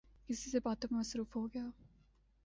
کسی 0.29 0.49
سے 0.51 0.59
باتوں 0.59 0.87
میں 0.91 0.99
مصروف 0.99 1.35
ہوگیا 1.35 1.63